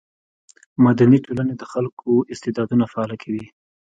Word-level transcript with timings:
مدني 0.83 1.17
ټولنې 1.25 1.53
د 1.57 1.63
خلکو 1.71 2.09
استعدادونه 2.33 2.85
فعاله 2.91 3.15
کوي. 3.23 3.45